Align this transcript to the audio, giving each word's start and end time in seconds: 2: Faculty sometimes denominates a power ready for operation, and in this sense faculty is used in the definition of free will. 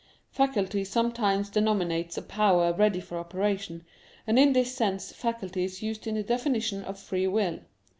2: 0.33 0.37
Faculty 0.37 0.83
sometimes 0.83 1.47
denominates 1.51 2.17
a 2.17 2.23
power 2.23 2.73
ready 2.73 2.99
for 2.99 3.19
operation, 3.19 3.83
and 4.25 4.39
in 4.39 4.51
this 4.51 4.73
sense 4.73 5.11
faculty 5.13 5.63
is 5.63 5.83
used 5.83 6.07
in 6.07 6.15
the 6.15 6.23
definition 6.23 6.83
of 6.85 6.97
free 6.97 7.27
will. 7.27 7.59